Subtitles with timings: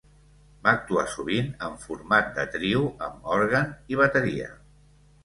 [0.67, 4.49] Va actuar sovint en format de trio amb òrgan i bateria.